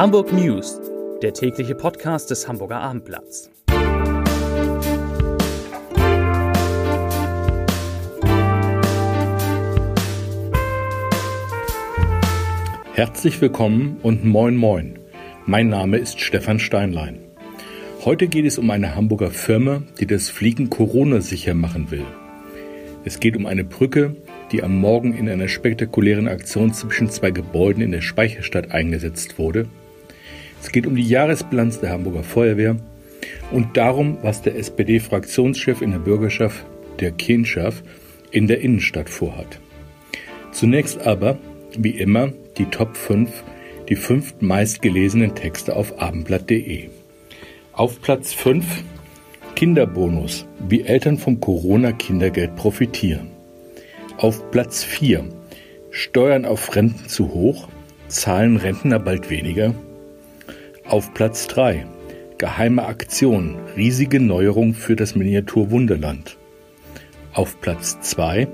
Hamburg 0.00 0.32
News, 0.32 0.80
der 1.20 1.34
tägliche 1.34 1.74
Podcast 1.74 2.30
des 2.30 2.48
Hamburger 2.48 2.80
Abendblatts. 2.80 3.50
Herzlich 12.94 13.42
willkommen 13.42 13.98
und 14.02 14.24
moin 14.24 14.56
moin. 14.56 14.98
Mein 15.44 15.68
Name 15.68 15.98
ist 15.98 16.18
Stefan 16.18 16.60
Steinlein. 16.60 17.18
Heute 18.02 18.26
geht 18.28 18.46
es 18.46 18.56
um 18.56 18.70
eine 18.70 18.94
Hamburger 18.94 19.30
Firma, 19.30 19.82
die 20.00 20.06
das 20.06 20.30
Fliegen 20.30 20.70
Corona-sicher 20.70 21.52
machen 21.52 21.90
will. 21.90 22.06
Es 23.04 23.20
geht 23.20 23.36
um 23.36 23.44
eine 23.44 23.64
Brücke, 23.64 24.16
die 24.50 24.62
am 24.62 24.78
Morgen 24.78 25.12
in 25.12 25.28
einer 25.28 25.48
spektakulären 25.48 26.26
Aktion 26.26 26.72
zwischen 26.72 27.10
zwei 27.10 27.32
Gebäuden 27.32 27.82
in 27.82 27.92
der 27.92 28.00
Speicherstadt 28.00 28.70
eingesetzt 28.70 29.38
wurde. 29.38 29.68
Es 30.60 30.70
geht 30.70 30.86
um 30.86 30.94
die 30.94 31.06
Jahresbilanz 31.06 31.80
der 31.80 31.90
Hamburger 31.90 32.22
Feuerwehr 32.22 32.76
und 33.50 33.76
darum, 33.76 34.18
was 34.22 34.42
der 34.42 34.56
SPD-Fraktionschef 34.56 35.80
in 35.80 35.92
der 35.92 35.98
Bürgerschaft, 35.98 36.64
der 37.00 37.12
Kinschaft, 37.12 37.84
in 38.30 38.46
der 38.46 38.60
Innenstadt 38.60 39.08
vorhat. 39.08 39.58
Zunächst 40.52 41.06
aber, 41.06 41.38
wie 41.76 41.90
immer, 41.90 42.32
die 42.58 42.66
Top 42.66 42.96
5, 42.96 43.30
die 43.88 43.96
fünf 43.96 44.34
meistgelesenen 44.40 45.34
Texte 45.34 45.74
auf 45.74 46.00
abendblatt.de. 46.00 46.88
Auf 47.72 48.00
Platz 48.02 48.32
5 48.32 48.64
Kinderbonus, 49.56 50.46
wie 50.68 50.82
Eltern 50.82 51.18
vom 51.18 51.40
Corona-Kindergeld 51.40 52.56
profitieren. 52.56 53.30
Auf 54.16 54.50
Platz 54.50 54.84
4 54.84 55.24
Steuern 55.90 56.44
auf 56.44 56.74
Renten 56.76 57.08
zu 57.08 57.34
hoch, 57.34 57.68
zahlen 58.06 58.56
Rentner 58.56 59.00
bald 59.00 59.28
weniger. 59.28 59.74
Auf 60.90 61.14
Platz 61.14 61.46
3 61.46 61.86
Geheime 62.38 62.84
Aktion, 62.84 63.54
riesige 63.76 64.18
Neuerung 64.18 64.74
für 64.74 64.96
das 64.96 65.14
Miniatur 65.14 65.70
Wunderland. 65.70 66.36
Auf 67.32 67.60
Platz 67.60 68.00
2 68.00 68.48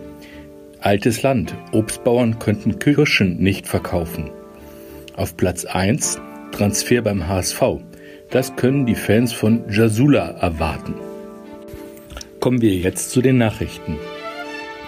Altes 0.81 1.23
Land, 1.23 1.55
Obstbauern 1.73 2.39
könnten 2.39 2.79
Kirschen 2.79 3.39
nicht 3.39 3.67
verkaufen. 3.67 4.29
Auf 5.17 5.39
Platz 5.39 5.65
1 5.65 6.21
Transfer 6.53 7.01
beim 7.01 7.27
HSV. 7.27 7.63
Das 8.29 8.55
können 8.55 8.85
die 8.85 8.97
Fans 8.97 9.33
von 9.33 9.65
Jasula 9.71 10.33
erwarten. 10.33 10.93
Kommen 12.41 12.61
wir 12.61 12.75
jetzt 12.75 13.13
zu 13.13 13.23
den 13.23 13.39
Nachrichten. 13.39 13.97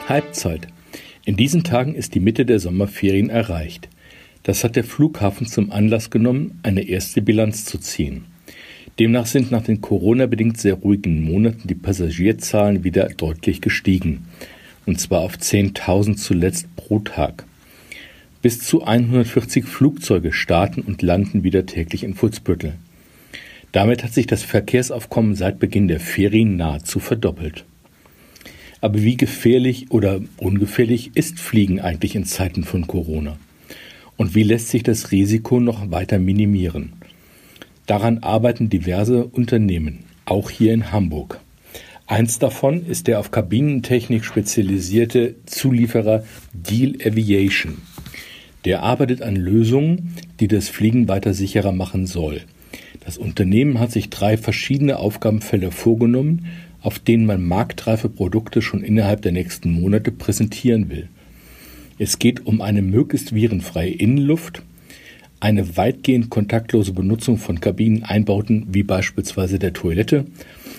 Halbzeit. 0.07 0.69
In 1.25 1.37
diesen 1.37 1.65
Tagen 1.65 1.95
ist 1.95 2.15
die 2.15 2.21
Mitte 2.21 2.45
der 2.45 2.59
Sommerferien 2.59 3.31
erreicht. 3.31 3.89
Das 4.42 4.64
hat 4.64 4.77
der 4.77 4.84
Flughafen 4.84 5.47
zum 5.47 5.72
Anlass 5.72 6.11
genommen, 6.11 6.61
eine 6.62 6.83
erste 6.83 7.22
Bilanz 7.22 7.64
zu 7.64 7.78
ziehen. 7.78 8.25
Demnach 8.98 9.27
sind 9.27 9.50
nach 9.50 9.62
den 9.62 9.80
Corona-bedingt 9.80 10.58
sehr 10.58 10.75
ruhigen 10.75 11.22
Monaten 11.22 11.69
die 11.69 11.75
Passagierzahlen 11.75 12.83
wieder 12.83 13.08
deutlich 13.08 13.61
gestiegen. 13.61 14.27
Und 14.86 14.98
zwar 15.00 15.20
auf 15.20 15.36
10.000 15.36 16.17
zuletzt 16.17 16.75
pro 16.75 16.98
Tag. 17.00 17.45
Bis 18.42 18.61
zu 18.61 18.84
140 18.84 19.64
Flugzeuge 19.64 20.33
starten 20.33 20.80
und 20.80 21.02
landen 21.02 21.45
wieder 21.45 21.67
täglich 21.67 22.02
in 22.02 22.14
Futzbüttel. 22.14 22.75
Damit 23.73 24.02
hat 24.02 24.14
sich 24.14 24.27
das 24.27 24.42
Verkehrsaufkommen 24.42 25.34
seit 25.34 25.58
Beginn 25.58 25.89
der 25.89 26.00
Ferien 26.00 26.56
nahezu 26.56 27.00
verdoppelt. 27.00 27.64
Aber 28.80 29.02
wie 29.02 29.17
gefährlich 29.17 29.91
oder 29.91 30.20
ungefährlich 30.36 31.11
ist 31.14 31.39
Fliegen 31.39 31.80
eigentlich 31.80 32.14
in 32.14 32.25
Zeiten 32.25 32.64
von 32.64 32.86
Corona? 32.86 33.36
Und 34.19 34.34
wie 34.34 34.42
lässt 34.42 34.69
sich 34.69 34.83
das 34.83 35.11
Risiko 35.12 35.61
noch 35.61 35.91
weiter 35.91 36.19
minimieren? 36.19 36.92
Daran 37.86 38.19
arbeiten 38.19 38.69
diverse 38.69 39.24
Unternehmen, 39.24 40.01
auch 40.27 40.51
hier 40.51 40.74
in 40.74 40.92
Hamburg. 40.92 41.40
Eins 42.06 42.39
davon 42.39 42.84
ist 42.84 43.07
der 43.07 43.18
auf 43.18 43.30
Kabinentechnik 43.30 44.27
spezialisierte 44.27 45.36
Zulieferer 45.46 46.24
Deal 46.52 46.96
Aviation. 47.02 47.78
Der 48.67 48.83
arbeitet 48.83 49.23
an 49.23 49.36
Lösungen, 49.36 50.14
die 50.39 50.48
das 50.48 50.68
Fliegen 50.68 51.08
weiter 51.08 51.33
sicherer 51.33 51.73
machen 51.73 52.07
soll. 52.07 52.42
Das 53.07 53.17
Unternehmen 53.17 53.80
hat 53.80 53.90
sich 53.90 54.11
drei 54.11 54.36
verschiedene 54.36 54.98
Aufgabenfelder 54.98 55.70
vorgenommen 55.70 56.46
auf 56.80 56.98
denen 56.98 57.27
man 57.27 57.42
marktreife 57.42 58.08
Produkte 58.08 58.62
schon 58.62 58.83
innerhalb 58.83 59.23
der 59.23 59.33
nächsten 59.33 59.70
Monate 59.73 60.12
präsentieren 60.12 60.89
will. 60.90 61.08
Es 61.98 62.19
geht 62.19 62.47
um 62.47 62.61
eine 62.61 62.83
möglichst 62.83 63.35
virenfreie 63.35 63.91
Innenluft, 63.91 64.63
eine 65.41 65.77
weitgehend 65.77 66.31
kontaktlose 66.31 66.92
Benutzung 66.92 67.39
von 67.39 67.61
Kabineneinbauten 67.61 68.67
wie 68.70 68.83
beispielsweise 68.83 69.59
der 69.59 69.73
Toilette 69.73 70.27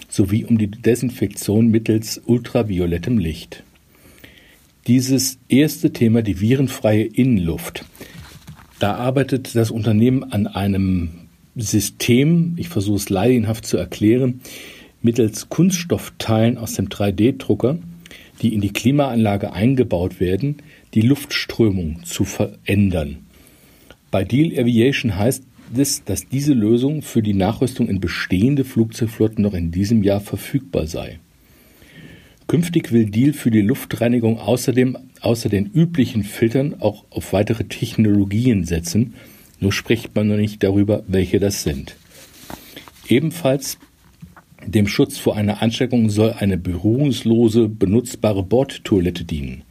sowie 0.09 0.45
um 0.45 0.57
die 0.57 0.71
Desinfektion 0.71 1.67
mittels 1.67 2.21
ultraviolettem 2.25 3.17
Licht. 3.17 3.63
Dieses 4.87 5.37
erste 5.49 5.93
Thema, 5.93 6.21
die 6.21 6.39
virenfreie 6.39 7.03
Innenluft, 7.03 7.85
da 8.79 8.95
arbeitet 8.95 9.55
das 9.55 9.71
Unternehmen 9.71 10.23
an 10.23 10.47
einem 10.47 11.09
System, 11.55 12.53
ich 12.57 12.69
versuche 12.69 12.97
es 12.97 13.09
laienhaft 13.09 13.65
zu 13.65 13.77
erklären, 13.77 14.41
mittels 15.01 15.49
Kunststoffteilen 15.49 16.57
aus 16.57 16.73
dem 16.73 16.87
3D-Drucker, 16.87 17.77
die 18.41 18.53
in 18.53 18.61
die 18.61 18.73
Klimaanlage 18.73 19.53
eingebaut 19.53 20.19
werden, 20.19 20.57
die 20.93 21.01
Luftströmung 21.01 22.03
zu 22.03 22.25
verändern. 22.25 23.17
Bei 24.11 24.23
Deal 24.23 24.59
Aviation 24.59 25.17
heißt 25.17 25.43
es, 25.77 26.03
dass 26.03 26.27
diese 26.27 26.53
Lösung 26.53 27.01
für 27.01 27.21
die 27.21 27.33
Nachrüstung 27.33 27.87
in 27.87 27.99
bestehende 27.99 28.63
Flugzeugflotten 28.63 29.43
noch 29.43 29.53
in 29.53 29.71
diesem 29.71 30.03
Jahr 30.03 30.19
verfügbar 30.19 30.87
sei. 30.87 31.19
Künftig 32.47 32.91
will 32.91 33.05
Deal 33.05 33.33
für 33.33 33.51
die 33.51 33.61
Luftreinigung 33.61 34.39
außerdem 34.39 34.97
außer 35.21 35.49
den 35.49 35.67
üblichen 35.67 36.23
Filtern 36.23 36.75
auch 36.79 37.05
auf 37.11 37.33
weitere 37.33 37.65
Technologien 37.65 38.63
setzen, 38.63 39.13
nur 39.59 39.71
spricht 39.71 40.15
man 40.15 40.27
noch 40.29 40.37
nicht 40.37 40.63
darüber, 40.63 41.03
welche 41.07 41.39
das 41.39 41.61
sind. 41.61 41.95
Ebenfalls 43.07 43.77
dem 44.71 44.87
Schutz 44.87 45.17
vor 45.17 45.35
einer 45.35 45.61
Ansteckung 45.61 46.09
soll 46.09 46.33
eine 46.33 46.57
berührungslose, 46.57 47.69
benutzbare 47.69 48.43
Bordtoilette 48.43 49.23
dienen. 49.23 49.63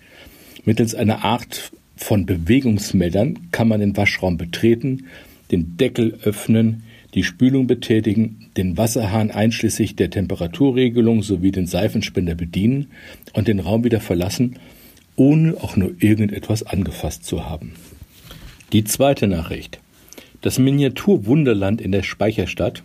Mittels 0.65 0.95
einer 0.95 1.25
Art 1.25 1.73
von 1.97 2.27
Bewegungsmeldern 2.27 3.51
kann 3.53 3.69
man 3.69 3.81
den 3.81 3.97
Waschraum 3.97 4.37
betreten, 4.37 5.07
den 5.51 5.77
Deckel 5.77 6.19
öffnen, 6.23 6.83
die 7.15 7.25
Spülung 7.25 7.67
betätigen, 7.67 8.51
den 8.57 8.77
Wasserhahn 8.77 9.31
einschließlich 9.31 9.97
der 9.97 10.11
Temperaturregelung 10.11 11.23
sowie 11.23 11.53
den 11.53 11.67
Seifenspender 11.67 12.35
bedienen 12.35 12.89
und 13.33 13.49
den 13.49 13.61
Raum 13.61 13.85
wieder 13.85 14.01
verlassen, 14.01 14.57
ohne 15.17 15.57
auch 15.57 15.77
nur 15.77 15.93
irgendetwas 15.99 16.63
angefasst 16.63 17.25
zu 17.25 17.49
haben. 17.49 17.73
Die 18.73 18.85
zweite 18.85 19.27
Nachricht. 19.27 19.81
Das 20.43 20.59
Miniatur-Wunderland 20.59 21.81
in 21.81 21.91
der 21.91 22.03
Speicherstadt 22.03 22.83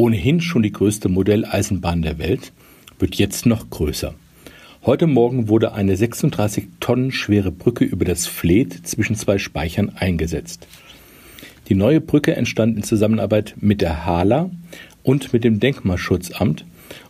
ohnehin 0.00 0.40
schon 0.40 0.62
die 0.62 0.72
größte 0.72 1.10
Modelleisenbahn 1.10 2.00
der 2.00 2.18
Welt, 2.18 2.52
wird 2.98 3.16
jetzt 3.16 3.44
noch 3.44 3.68
größer. 3.68 4.14
Heute 4.86 5.06
Morgen 5.06 5.48
wurde 5.48 5.74
eine 5.74 5.94
36 5.94 6.68
Tonnen 6.80 7.12
schwere 7.12 7.52
Brücke 7.52 7.84
über 7.84 8.06
das 8.06 8.26
Fleet 8.26 8.86
zwischen 8.86 9.14
zwei 9.14 9.36
Speichern 9.36 9.90
eingesetzt. 9.90 10.66
Die 11.68 11.74
neue 11.74 12.00
Brücke 12.00 12.34
entstand 12.34 12.78
in 12.78 12.82
Zusammenarbeit 12.82 13.56
mit 13.60 13.82
der 13.82 14.06
HALA 14.06 14.50
und 15.02 15.34
mit 15.34 15.44
dem 15.44 15.60
Denkmalschutzamt 15.60 16.64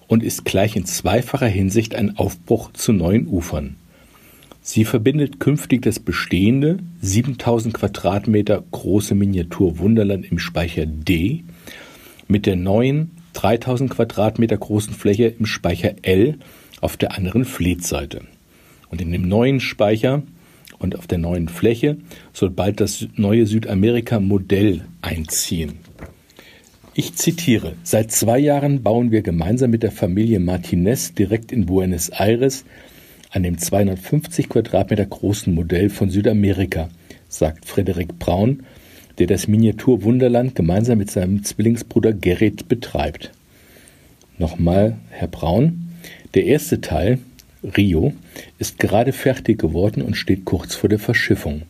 und 0.09 0.25
ist 0.25 0.45
gleich 0.45 0.75
in 0.75 0.85
zweifacher 0.85 1.47
Hinsicht 1.47 1.95
ein 1.95 2.17
Aufbruch 2.17 2.73
zu 2.73 2.93
neuen 2.93 3.29
Ufern. 3.29 3.77
Sie 4.63 4.85
verbindet 4.85 5.39
künftig 5.39 5.83
das 5.83 6.01
bestehende 6.01 6.81
7000 7.03 7.73
Quadratmeter 7.73 8.65
große 8.73 9.15
Miniatur 9.15 9.79
Wunderland 9.79 10.29
im 10.29 10.41
Speicher 10.41 10.87
D 10.87 11.45
mit 12.31 12.47
der 12.47 12.57
neuen 12.57 13.11
3000 13.35 13.91
Quadratmeter 13.91 14.57
großen 14.57 14.95
Fläche 14.95 15.35
im 15.39 15.47
Speicher 15.47 15.95
L 16.03 16.39
auf 16.81 16.97
der 16.97 17.17
anderen 17.17 17.45
Fleetseite. 17.45 18.23
Und 18.89 19.01
in 19.01 19.13
dem 19.13 19.29
neuen 19.29 19.61
Speicher 19.61 20.23
und 20.79 20.97
auf 20.97 21.07
der 21.07 21.19
neuen 21.19 21.49
Fläche 21.49 21.99
soll 22.33 22.51
bald 22.51 22.81
das 22.81 23.07
neue 23.17 23.47
Südamerika-Modell 23.47 24.83
einziehen. 25.03 25.75
Ich 26.95 27.15
zitiere, 27.15 27.75
seit 27.83 28.11
zwei 28.11 28.39
Jahren 28.39 28.83
bauen 28.83 29.11
wir 29.11 29.23
gemeinsam 29.23 29.71
mit 29.71 29.83
der 29.83 29.93
Familie 29.93 30.41
Martinez 30.41 31.15
direkt 31.15 31.53
in 31.53 31.67
Buenos 31.67 32.09
Aires 32.09 32.65
an 33.31 33.43
dem 33.43 33.59
250 33.59 34.49
Quadratmeter 34.49 35.07
großen 35.07 35.55
Modell 35.55 35.89
von 35.89 36.11
Südamerika, 36.11 36.89
sagt 37.29 37.65
Frederik 37.67 38.19
Braun, 38.19 38.65
der 39.21 39.27
das 39.27 39.47
Miniatur 39.47 40.03
Wunderland 40.03 40.55
gemeinsam 40.55 40.99
mit 40.99 41.11
seinem 41.11 41.45
Zwillingsbruder 41.45 42.15
Gerrit 42.15 42.69
betreibt. 42.69 43.31
Nochmal, 44.39 44.97
Herr 45.11 45.29
Braun. 45.29 45.91
Der 46.33 46.47
erste 46.47 46.81
Teil, 46.81 47.19
Rio, 47.77 48.15
ist 48.59 48.79
gerade 48.79 49.13
fertig 49.13 49.59
geworden 49.59 50.01
und 50.01 50.17
steht 50.17 50.47
kurz 50.47 50.75
vor 50.75 50.89
der 50.89 50.99
Verschiffung. 50.99 51.63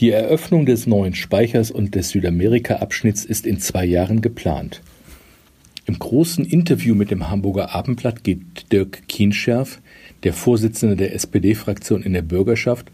Die 0.00 0.10
Eröffnung 0.10 0.64
des 0.64 0.86
neuen 0.86 1.14
Speichers 1.14 1.70
und 1.70 1.94
des 1.94 2.08
Südamerika-Abschnitts 2.08 3.26
ist 3.26 3.46
in 3.46 3.60
zwei 3.60 3.84
Jahren 3.84 4.22
geplant. 4.22 4.80
Im 5.84 5.98
großen 5.98 6.46
Interview 6.46 6.94
mit 6.94 7.10
dem 7.10 7.28
Hamburger 7.28 7.74
Abendblatt 7.74 8.24
geht 8.24 8.72
Dirk 8.72 9.06
Kienscherf, 9.08 9.82
der 10.22 10.32
Vorsitzende 10.32 10.96
der 10.96 11.14
SPD-Fraktion 11.14 12.02
in 12.02 12.14
der 12.14 12.22
Bürgerschaft, 12.22 12.90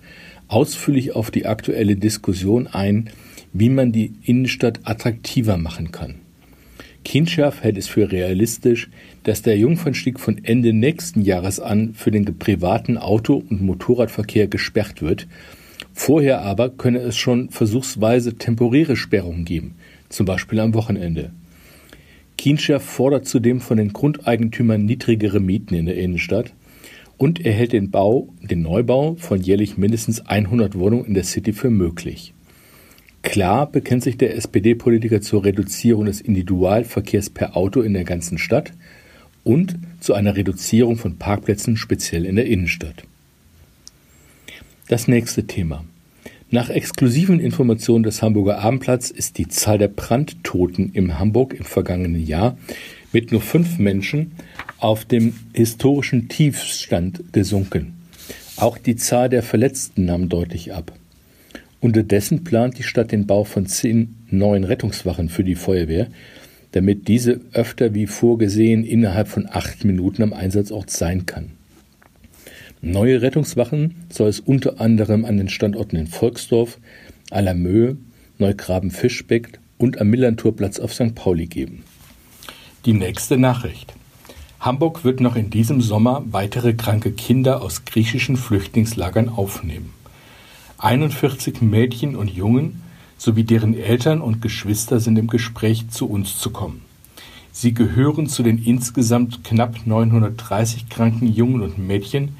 ausführlich 0.48 1.14
auf 1.14 1.30
die 1.30 1.46
aktuelle 1.46 1.94
Diskussion 1.94 2.66
ein, 2.66 3.10
wie 3.52 3.68
man 3.68 3.92
die 3.92 4.12
Innenstadt 4.22 4.80
attraktiver 4.84 5.56
machen 5.56 5.92
kann. 5.92 6.16
Kienscherf 7.04 7.62
hält 7.62 7.78
es 7.78 7.88
für 7.88 8.10
realistisch, 8.10 8.90
dass 9.22 9.42
der 9.42 9.56
Jungfernstieg 9.56 10.20
von 10.20 10.44
Ende 10.44 10.72
nächsten 10.72 11.22
Jahres 11.22 11.58
an 11.60 11.94
für 11.94 12.10
den 12.10 12.38
privaten 12.38 12.98
Auto- 12.98 13.42
und 13.48 13.62
Motorradverkehr 13.62 14.48
gesperrt 14.48 15.00
wird 15.00 15.26
Vorher 15.98 16.42
aber 16.42 16.70
könne 16.70 17.00
es 17.00 17.16
schon 17.16 17.50
versuchsweise 17.50 18.36
temporäre 18.36 18.94
Sperrungen 18.94 19.44
geben, 19.44 19.74
zum 20.08 20.26
Beispiel 20.26 20.60
am 20.60 20.72
Wochenende. 20.74 21.32
Kienscher 22.36 22.78
fordert 22.78 23.26
zudem 23.26 23.60
von 23.60 23.78
den 23.78 23.92
Grundeigentümern 23.92 24.84
niedrigere 24.84 25.40
Mieten 25.40 25.74
in 25.74 25.86
der 25.86 25.96
Innenstadt 25.96 26.54
und 27.16 27.44
er 27.44 27.52
hält 27.52 27.72
den 27.72 27.90
Bau, 27.90 28.28
den 28.40 28.62
Neubau 28.62 29.16
von 29.16 29.40
jährlich 29.40 29.76
mindestens 29.76 30.20
100 30.20 30.78
Wohnungen 30.78 31.04
in 31.04 31.14
der 31.14 31.24
City 31.24 31.52
für 31.52 31.68
möglich. 31.68 32.32
Klar 33.28 33.70
bekennt 33.70 34.02
sich 34.02 34.16
der 34.16 34.34
SPD-Politiker 34.36 35.20
zur 35.20 35.44
Reduzierung 35.44 36.06
des 36.06 36.22
Individualverkehrs 36.22 37.28
per 37.28 37.58
Auto 37.58 37.82
in 37.82 37.92
der 37.92 38.04
ganzen 38.04 38.38
Stadt 38.38 38.72
und 39.44 39.78
zu 40.00 40.14
einer 40.14 40.34
Reduzierung 40.34 40.96
von 40.96 41.18
Parkplätzen 41.18 41.76
speziell 41.76 42.24
in 42.24 42.36
der 42.36 42.46
Innenstadt. 42.46 43.02
Das 44.88 45.08
nächste 45.08 45.46
Thema. 45.46 45.84
Nach 46.50 46.70
exklusiven 46.70 47.38
Informationen 47.38 48.02
des 48.02 48.22
Hamburger 48.22 48.60
Abendblatts 48.60 49.10
ist 49.10 49.36
die 49.36 49.48
Zahl 49.48 49.76
der 49.76 49.88
Brandtoten 49.88 50.90
in 50.94 51.18
Hamburg 51.18 51.52
im 51.52 51.66
vergangenen 51.66 52.26
Jahr 52.26 52.56
mit 53.12 53.30
nur 53.30 53.42
fünf 53.42 53.78
Menschen 53.78 54.32
auf 54.78 55.04
dem 55.04 55.34
historischen 55.52 56.30
Tiefstand 56.30 57.30
gesunken. 57.34 57.92
Auch 58.56 58.78
die 58.78 58.96
Zahl 58.96 59.28
der 59.28 59.42
Verletzten 59.42 60.06
nahm 60.06 60.30
deutlich 60.30 60.72
ab. 60.72 60.94
Unterdessen 61.80 62.42
plant 62.42 62.78
die 62.78 62.82
Stadt 62.82 63.12
den 63.12 63.26
Bau 63.26 63.44
von 63.44 63.66
zehn 63.66 64.16
neuen 64.30 64.64
Rettungswachen 64.64 65.28
für 65.28 65.44
die 65.44 65.54
Feuerwehr, 65.54 66.08
damit 66.72 67.08
diese 67.08 67.40
öfter 67.52 67.94
wie 67.94 68.06
vorgesehen 68.06 68.84
innerhalb 68.84 69.28
von 69.28 69.46
acht 69.48 69.84
Minuten 69.84 70.22
am 70.22 70.32
Einsatzort 70.32 70.90
sein 70.90 71.24
kann. 71.24 71.52
Neue 72.80 73.22
Rettungswachen 73.22 73.94
soll 74.10 74.28
es 74.28 74.40
unter 74.40 74.80
anderem 74.80 75.24
an 75.24 75.36
den 75.36 75.48
Standorten 75.48 75.96
in 75.96 76.06
Volksdorf, 76.06 76.78
Allermöhe, 77.30 77.96
Neugraben-Fischbeck 78.38 79.58
und 79.78 80.00
am 80.00 80.08
Millantorplatz 80.08 80.78
auf 80.78 80.94
St. 80.94 81.14
Pauli 81.14 81.46
geben. 81.46 81.84
Die 82.84 82.92
nächste 82.92 83.36
Nachricht. 83.36 83.94
Hamburg 84.60 85.04
wird 85.04 85.20
noch 85.20 85.36
in 85.36 85.50
diesem 85.50 85.80
Sommer 85.80 86.24
weitere 86.30 86.74
kranke 86.74 87.12
Kinder 87.12 87.62
aus 87.62 87.84
griechischen 87.84 88.36
Flüchtlingslagern 88.36 89.28
aufnehmen. 89.28 89.92
41 90.78 91.60
Mädchen 91.60 92.14
und 92.14 92.30
Jungen 92.30 92.82
sowie 93.16 93.42
deren 93.42 93.74
Eltern 93.74 94.20
und 94.20 94.40
Geschwister 94.40 95.00
sind 95.00 95.18
im 95.18 95.26
Gespräch, 95.26 95.88
zu 95.90 96.08
uns 96.08 96.38
zu 96.38 96.50
kommen. 96.50 96.82
Sie 97.50 97.74
gehören 97.74 98.28
zu 98.28 98.44
den 98.44 98.62
insgesamt 98.62 99.42
knapp 99.42 99.84
930 99.84 100.88
kranken 100.88 101.26
Jungen 101.26 101.62
und 101.62 101.78
Mädchen, 101.78 102.36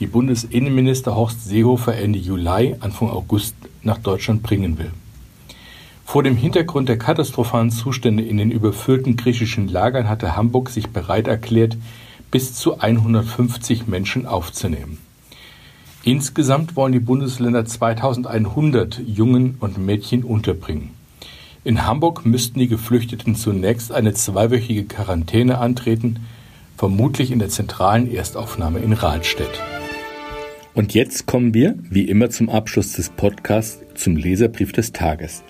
die 0.00 0.06
Bundesinnenminister 0.06 1.14
Horst 1.14 1.44
Seehofer 1.44 1.94
Ende 1.94 2.18
Juli, 2.18 2.74
Anfang 2.80 3.10
August 3.10 3.54
nach 3.82 3.98
Deutschland 3.98 4.42
bringen 4.42 4.78
will. 4.78 4.90
Vor 6.06 6.22
dem 6.22 6.36
Hintergrund 6.36 6.88
der 6.88 6.96
katastrophalen 6.96 7.70
Zustände 7.70 8.22
in 8.22 8.38
den 8.38 8.50
überfüllten 8.50 9.16
griechischen 9.16 9.68
Lagern 9.68 10.08
hatte 10.08 10.36
Hamburg 10.36 10.70
sich 10.70 10.88
bereit 10.88 11.26
erklärt, 11.26 11.76
bis 12.30 12.54
zu 12.54 12.78
150 12.80 13.86
Menschen 13.86 14.24
aufzunehmen. 14.24 14.98
Insgesamt 16.06 16.76
wollen 16.76 16.92
die 16.92 17.00
Bundesländer 17.00 17.64
2100 17.64 19.00
Jungen 19.06 19.56
und 19.58 19.78
Mädchen 19.78 20.22
unterbringen. 20.22 20.90
In 21.64 21.86
Hamburg 21.86 22.26
müssten 22.26 22.58
die 22.58 22.68
Geflüchteten 22.68 23.34
zunächst 23.36 23.90
eine 23.90 24.12
zweiwöchige 24.12 24.84
Quarantäne 24.84 25.56
antreten, 25.56 26.20
vermutlich 26.76 27.30
in 27.30 27.38
der 27.38 27.48
zentralen 27.48 28.12
Erstaufnahme 28.12 28.80
in 28.80 28.92
Rahlstedt. 28.92 29.62
Und 30.74 30.92
jetzt 30.92 31.24
kommen 31.24 31.54
wir, 31.54 31.78
wie 31.88 32.06
immer 32.06 32.28
zum 32.28 32.50
Abschluss 32.50 32.92
des 32.92 33.08
Podcasts, 33.08 33.80
zum 33.94 34.16
Leserbrief 34.16 34.72
des 34.72 34.92
Tages. 34.92 35.42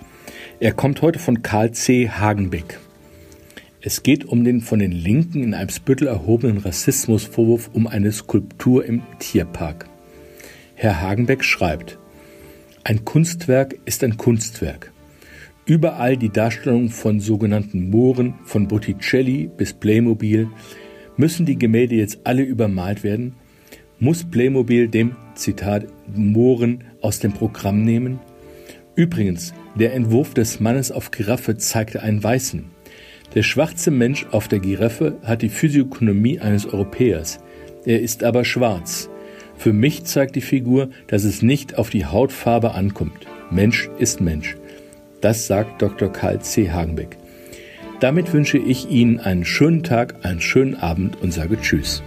Er 0.61 0.71
kommt 0.71 1.01
heute 1.01 1.19
von 1.19 1.41
Karl 1.41 1.73
C. 1.73 2.09
Hagenbeck. 2.09 2.79
Es 3.81 4.03
geht 4.03 4.23
um 4.23 4.45
den 4.45 4.61
von 4.61 4.79
den 4.79 4.93
Linken 4.93 5.43
in 5.43 5.53
Eimsbüttel 5.53 6.07
erhobenen 6.07 6.59
Rassismusvorwurf 6.59 7.69
um 7.73 7.87
eine 7.87 8.13
Skulptur 8.13 8.85
im 8.85 9.01
Tierpark. 9.19 9.89
Herr 10.77 11.01
Hagenbeck 11.01 11.41
schreibt, 11.41 11.97
ein 12.83 13.05
Kunstwerk 13.05 13.77
ist 13.85 14.03
ein 14.03 14.17
Kunstwerk. 14.17 14.91
Überall 15.65 16.17
die 16.17 16.29
Darstellung 16.29 16.89
von 16.89 17.21
sogenannten 17.21 17.89
Mooren, 17.89 18.33
von 18.43 18.67
Botticelli 18.67 19.49
bis 19.55 19.71
Playmobil, 19.71 20.49
müssen 21.15 21.45
die 21.45 21.57
Gemälde 21.57 21.95
jetzt 21.95 22.19
alle 22.25 22.43
übermalt 22.43 23.05
werden, 23.05 23.35
muss 23.99 24.25
Playmobil 24.25 24.89
dem, 24.89 25.15
Zitat, 25.33 25.87
Mohren 26.13 26.83
aus 26.99 27.19
dem 27.19 27.31
Programm 27.31 27.83
nehmen? 27.83 28.19
Übrigens, 28.95 29.53
der 29.79 29.93
Entwurf 29.93 30.33
des 30.33 30.59
Mannes 30.59 30.91
auf 30.91 31.09
Giraffe 31.09 31.55
zeigte 31.55 32.03
einen 32.03 32.21
Weißen. 32.21 32.65
Der 33.33 33.43
schwarze 33.43 33.91
Mensch 33.91 34.25
auf 34.31 34.49
der 34.49 34.59
Giraffe 34.59 35.17
hat 35.23 35.41
die 35.41 35.49
Physiognomie 35.49 36.41
eines 36.41 36.65
Europäers. 36.65 37.39
Er 37.85 38.01
ist 38.01 38.25
aber 38.25 38.43
schwarz. 38.43 39.09
Für 39.57 39.73
mich 39.73 40.03
zeigt 40.03 40.35
die 40.35 40.41
Figur, 40.41 40.89
dass 41.07 41.23
es 41.23 41.41
nicht 41.41 41.77
auf 41.77 41.89
die 41.89 42.05
Hautfarbe 42.05 42.73
ankommt. 42.73 43.25
Mensch 43.49 43.89
ist 43.99 44.21
Mensch. 44.21 44.55
Das 45.21 45.47
sagt 45.47 45.81
Dr. 45.81 46.11
Karl 46.11 46.41
C. 46.41 46.71
Hagenbeck. 46.71 47.17
Damit 47.99 48.33
wünsche 48.33 48.57
ich 48.57 48.89
Ihnen 48.89 49.19
einen 49.19 49.45
schönen 49.45 49.83
Tag, 49.83 50.25
einen 50.25 50.41
schönen 50.41 50.75
Abend 50.75 51.21
und 51.21 51.33
sage 51.33 51.59
Tschüss. 51.59 52.03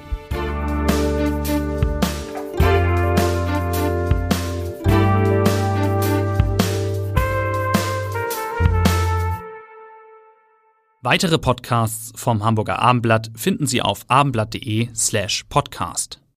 Weitere 11.01 11.39
Podcasts 11.39 12.13
vom 12.17 12.45
Hamburger 12.45 12.81
Abendblatt 12.81 13.31
finden 13.35 13.67
Sie 13.67 13.81
auf 13.81 14.05
abendblatt.de 14.09 14.91
slash 14.95 15.45
podcast. 15.49 16.21